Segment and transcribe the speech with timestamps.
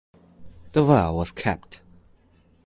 [0.71, 1.83] The well was capped.